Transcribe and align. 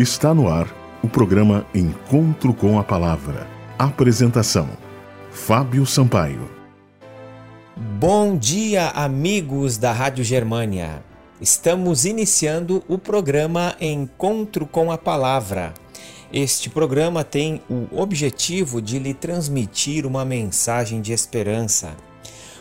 Está 0.00 0.32
no 0.32 0.48
ar 0.48 0.66
o 1.02 1.08
programa 1.10 1.66
Encontro 1.74 2.54
com 2.54 2.78
a 2.78 2.82
Palavra. 2.82 3.46
Apresentação: 3.78 4.66
Fábio 5.30 5.84
Sampaio. 5.84 6.50
Bom 7.76 8.34
dia, 8.34 8.88
amigos 8.92 9.76
da 9.76 9.92
Rádio 9.92 10.24
Germânia. 10.24 11.04
Estamos 11.38 12.06
iniciando 12.06 12.82
o 12.88 12.96
programa 12.96 13.76
Encontro 13.78 14.64
com 14.64 14.90
a 14.90 14.96
Palavra. 14.96 15.74
Este 16.32 16.70
programa 16.70 17.22
tem 17.22 17.60
o 17.68 18.00
objetivo 18.00 18.80
de 18.80 18.98
lhe 18.98 19.12
transmitir 19.12 20.06
uma 20.06 20.24
mensagem 20.24 21.02
de 21.02 21.12
esperança. 21.12 21.94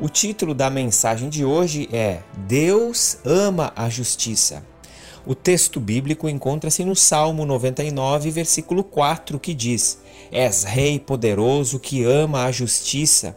O 0.00 0.08
título 0.08 0.52
da 0.52 0.68
mensagem 0.68 1.28
de 1.28 1.44
hoje 1.44 1.88
é 1.92 2.22
Deus 2.48 3.18
ama 3.24 3.72
a 3.76 3.88
justiça. 3.88 4.64
O 5.26 5.34
texto 5.34 5.78
bíblico 5.78 6.28
encontra-se 6.28 6.82
no 6.82 6.96
Salmo 6.96 7.44
99, 7.44 8.30
versículo 8.30 8.82
4, 8.82 9.38
que 9.38 9.52
diz: 9.52 9.98
És 10.32 10.64
rei 10.64 10.98
poderoso 10.98 11.78
que 11.78 12.02
ama 12.04 12.44
a 12.44 12.52
justiça. 12.52 13.36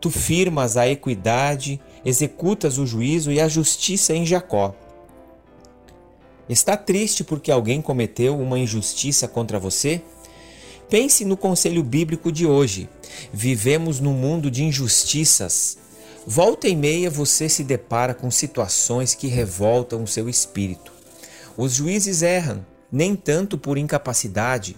Tu 0.00 0.10
firmas 0.10 0.76
a 0.76 0.86
equidade, 0.86 1.80
executas 2.04 2.76
o 2.76 2.86
juízo 2.86 3.32
e 3.32 3.40
a 3.40 3.48
justiça 3.48 4.14
em 4.14 4.26
Jacó. 4.26 4.74
Está 6.46 6.76
triste 6.76 7.24
porque 7.24 7.50
alguém 7.50 7.80
cometeu 7.80 8.38
uma 8.38 8.58
injustiça 8.58 9.26
contra 9.26 9.58
você? 9.58 10.02
Pense 10.90 11.24
no 11.24 11.38
conselho 11.38 11.82
bíblico 11.82 12.30
de 12.30 12.44
hoje. 12.44 12.86
Vivemos 13.32 13.98
num 13.98 14.12
mundo 14.12 14.50
de 14.50 14.62
injustiças. 14.62 15.78
Volta 16.26 16.68
e 16.68 16.76
meia 16.76 17.08
você 17.08 17.48
se 17.48 17.64
depara 17.64 18.12
com 18.12 18.30
situações 18.30 19.14
que 19.14 19.26
revoltam 19.26 20.02
o 20.02 20.06
seu 20.06 20.28
espírito. 20.28 20.92
Os 21.56 21.74
juízes 21.74 22.22
erram, 22.22 22.66
nem 22.90 23.14
tanto 23.14 23.56
por 23.56 23.78
incapacidade, 23.78 24.76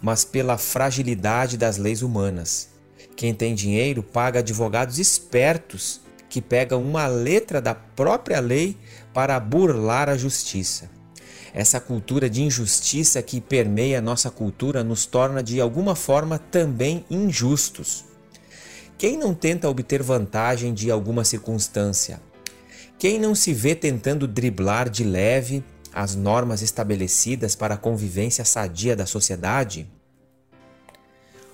mas 0.00 0.24
pela 0.24 0.56
fragilidade 0.56 1.56
das 1.56 1.76
leis 1.76 2.02
humanas. 2.02 2.68
Quem 3.16 3.34
tem 3.34 3.54
dinheiro 3.54 4.02
paga 4.02 4.40
advogados 4.40 4.98
espertos 4.98 6.00
que 6.28 6.40
pegam 6.40 6.82
uma 6.82 7.06
letra 7.06 7.60
da 7.60 7.74
própria 7.74 8.40
lei 8.40 8.76
para 9.12 9.38
burlar 9.38 10.08
a 10.08 10.16
justiça. 10.16 10.90
Essa 11.52 11.78
cultura 11.78 12.28
de 12.28 12.42
injustiça 12.42 13.22
que 13.22 13.40
permeia 13.40 14.00
nossa 14.00 14.30
cultura 14.30 14.82
nos 14.82 15.06
torna 15.06 15.42
de 15.42 15.60
alguma 15.60 15.94
forma 15.94 16.38
também 16.38 17.04
injustos. 17.08 18.04
Quem 18.98 19.16
não 19.16 19.32
tenta 19.32 19.68
obter 19.68 20.02
vantagem 20.02 20.74
de 20.74 20.90
alguma 20.90 21.22
circunstância? 21.22 22.20
Quem 22.98 23.20
não 23.20 23.34
se 23.34 23.52
vê 23.52 23.74
tentando 23.74 24.26
driblar 24.26 24.88
de 24.88 25.04
leve 25.04 25.62
as 25.94 26.16
normas 26.16 26.60
estabelecidas 26.60 27.54
para 27.54 27.74
a 27.74 27.78
convivência 27.78 28.44
sadia 28.44 28.96
da 28.96 29.06
sociedade? 29.06 29.88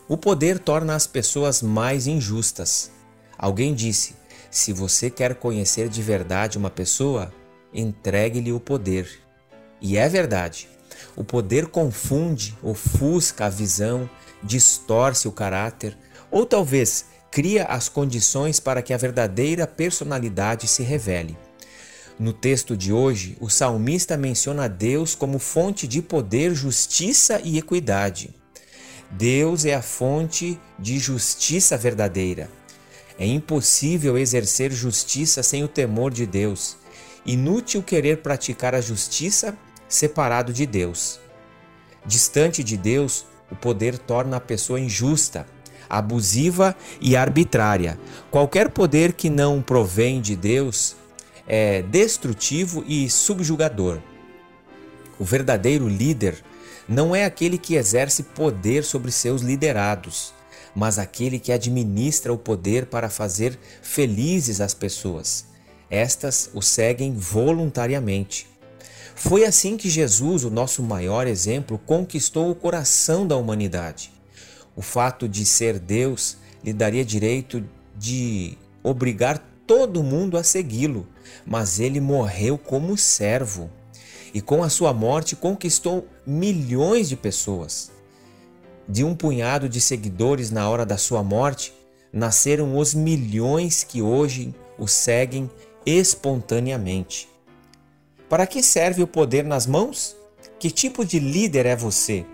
O 0.09 0.17
poder 0.17 0.59
torna 0.59 0.95
as 0.95 1.07
pessoas 1.07 1.61
mais 1.61 2.07
injustas. 2.07 2.91
Alguém 3.39 3.75
disse: 3.75 4.17
se 4.51 4.73
você 4.73 5.11
quer 5.11 5.35
conhecer 5.35 5.91
de 5.91 6.01
verdade 6.01 6.57
uma 6.57 6.71
pessoa, 6.71 7.33
entregue-lhe 7.73 8.51
o 8.51 8.59
poder. 8.59 9.09
E 9.81 9.99
é 9.99 10.09
verdade. 10.09 10.69
O 11.15 11.23
poder 11.23 11.67
confunde, 11.67 12.57
ofusca 12.63 13.47
a 13.47 13.51
visão, 13.51 14.09
distorce 14.43 15.29
o 15.29 15.33
caráter, 15.33 15.97
ou 16.31 16.47
talvez 16.47 17.07
cria 17.31 17.65
as 17.65 17.89
condições 17.89 18.59
para 18.59 18.83
que 18.83 18.93
a 18.93 18.97
verdadeira 18.97 19.67
personalidade 19.67 20.67
se 20.67 20.83
revele. 20.83 21.39
No 22.21 22.35
texto 22.35 22.77
de 22.77 22.93
hoje, 22.93 23.35
o 23.41 23.49
salmista 23.49 24.15
menciona 24.15 24.69
Deus 24.69 25.15
como 25.15 25.39
fonte 25.39 25.89
de 25.89 26.03
poder, 26.03 26.55
justiça 26.55 27.41
e 27.43 27.57
equidade. 27.57 28.29
Deus 29.11 29.65
é 29.65 29.75
a 29.75 29.81
fonte 29.81 30.61
de 30.79 30.99
justiça 30.99 31.79
verdadeira. 31.79 32.51
É 33.19 33.27
impossível 33.27 34.19
exercer 34.19 34.71
justiça 34.71 35.43
sem 35.43 35.65
o 35.65 35.69
temor 35.69 36.11
de 36.11 36.27
Deus. 36.27 36.77
Inútil 37.25 37.83
querer 37.83 38.19
praticar 38.19 38.75
a 38.75 38.83
justiça 38.83 39.57
separado 39.89 40.53
de 40.53 40.67
Deus. 40.67 41.19
Distante 42.05 42.63
de 42.63 42.77
Deus, 42.77 43.25
o 43.51 43.57
poder 43.57 43.97
torna 43.97 44.37
a 44.37 44.41
pessoa 44.41 44.79
injusta, 44.79 45.47
abusiva 45.89 46.77
e 47.01 47.17
arbitrária. 47.17 47.99
Qualquer 48.31 48.69
poder 48.69 49.15
que 49.15 49.31
não 49.31 49.63
provém 49.63 50.21
de 50.21 50.37
Deus 50.37 51.00
é 51.53 51.83
destrutivo 51.83 52.85
e 52.87 53.11
subjugador. 53.11 53.99
O 55.19 55.25
verdadeiro 55.25 55.89
líder 55.89 56.37
não 56.89 57.15
é 57.15 57.25
aquele 57.25 57.59
que 57.59 57.75
exerce 57.75 58.23
poder 58.23 58.85
sobre 58.85 59.11
seus 59.11 59.43
liderados, 59.43 60.33
mas 60.77 60.97
aquele 60.97 61.41
que 61.41 61.51
administra 61.51 62.33
o 62.33 62.39
poder 62.39 62.87
para 62.87 63.11
fazer 63.11 63.59
felizes 63.83 64.61
as 64.61 64.75
pessoas. 64.75 65.45
Estas 65.91 66.49
o 66.55 66.63
seguem 66.63 67.15
voluntariamente. 67.15 68.47
Foi 69.17 69.45
assim 69.45 69.77
que 69.77 69.91
Jesus, 69.91 70.45
o 70.45 70.51
nosso 70.51 70.85
maior 70.85 71.27
exemplo, 71.27 71.81
conquistou 71.85 72.49
o 72.49 72.55
coração 72.55 73.27
da 73.27 73.37
humanidade. 73.37 74.13
O 74.77 74.83
fato 74.83 75.29
de 75.29 75.45
ser 75.45 75.81
Deus 75.81 76.37
lhe 76.63 76.73
daria 76.73 77.05
direito 77.05 77.65
de 77.99 78.57
obrigar 78.85 79.45
todo 79.67 80.03
mundo 80.03 80.37
a 80.37 80.45
segui-lo, 80.45 81.09
mas 81.47 81.81
ele 81.81 82.01
morreu 82.01 82.57
como 82.59 82.97
servo 82.97 83.71
e 84.33 84.41
com 84.41 84.63
a 84.63 84.69
sua 84.69 84.93
morte 84.93 85.35
conquistou 85.35 86.07
milhões 86.27 87.09
de 87.09 87.17
pessoas. 87.17 87.91
De 88.89 89.05
um 89.05 89.15
punhado 89.15 89.69
de 89.69 89.81
seguidores 89.81 90.51
na 90.51 90.69
hora 90.69 90.85
da 90.87 90.97
sua 90.97 91.23
morte, 91.23 91.73
nasceram 92.13 92.77
os 92.77 92.95
milhões 92.95 93.85
que 93.85 94.03
hoje 94.03 94.55
o 94.79 94.87
seguem 94.87 95.51
espontaneamente. 95.85 97.29
Para 98.29 98.47
que 98.47 98.63
serve 98.63 99.03
o 99.03 99.07
poder 99.07 99.45
nas 99.45 99.67
mãos? 99.67 100.17
Que 100.59 100.71
tipo 100.71 101.05
de 101.05 101.19
líder 101.19 101.67
é 101.67 101.77
você? 101.77 102.25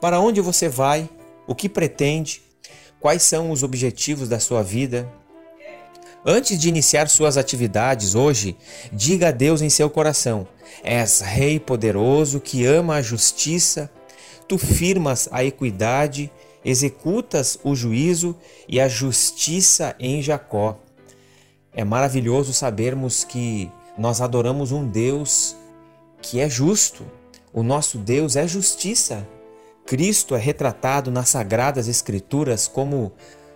Para 0.00 0.20
onde 0.20 0.40
você 0.40 0.68
vai? 0.68 1.08
O 1.46 1.54
que 1.54 1.68
pretende? 1.68 2.42
Quais 3.00 3.22
são 3.22 3.50
os 3.50 3.62
objetivos 3.62 4.28
da 4.28 4.38
sua 4.38 4.62
vida? 4.62 5.08
Antes 6.24 6.58
de 6.58 6.68
iniciar 6.68 7.08
suas 7.08 7.36
atividades 7.36 8.14
hoje, 8.14 8.56
diga 8.92 9.28
a 9.28 9.32
Deus 9.32 9.60
em 9.60 9.68
seu 9.68 9.90
coração: 9.90 10.46
És 10.84 11.20
Rei 11.20 11.58
poderoso 11.58 12.38
que 12.38 12.64
ama 12.64 12.94
a 12.94 13.02
justiça, 13.02 13.90
tu 14.46 14.56
firmas 14.56 15.28
a 15.32 15.42
equidade, 15.42 16.30
executas 16.64 17.58
o 17.64 17.74
juízo 17.74 18.36
e 18.68 18.80
a 18.80 18.88
justiça 18.88 19.96
em 19.98 20.22
Jacó. 20.22 20.78
É 21.72 21.82
maravilhoso 21.82 22.52
sabermos 22.52 23.24
que 23.24 23.68
nós 23.98 24.20
adoramos 24.20 24.70
um 24.70 24.86
Deus 24.86 25.56
que 26.20 26.38
é 26.38 26.48
justo. 26.48 27.04
O 27.52 27.64
nosso 27.64 27.98
Deus 27.98 28.36
é 28.36 28.46
justiça. 28.46 29.26
Cristo 29.84 30.36
é 30.36 30.38
retratado 30.38 31.10
nas 31.10 31.30
sagradas 31.30 31.88
Escrituras 31.88 32.68
como 32.68 33.12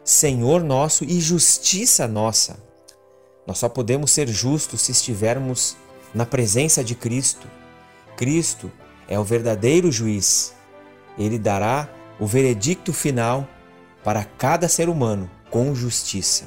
Senhor 0.06 0.62
nosso 0.62 1.04
e 1.04 1.20
justiça 1.20 2.06
nossa. 2.06 2.62
Nós 3.44 3.58
só 3.58 3.68
podemos 3.68 4.12
ser 4.12 4.28
justos 4.28 4.82
se 4.82 4.92
estivermos 4.92 5.76
na 6.14 6.24
presença 6.24 6.84
de 6.84 6.94
Cristo. 6.94 7.48
Cristo 8.16 8.70
é 9.08 9.18
o 9.18 9.24
verdadeiro 9.24 9.90
juiz. 9.90 10.54
Ele 11.18 11.40
dará 11.40 11.88
o 12.20 12.26
veredicto 12.26 12.92
final 12.92 13.48
para 14.04 14.22
cada 14.22 14.68
ser 14.68 14.88
humano 14.88 15.28
com 15.50 15.74
justiça. 15.74 16.44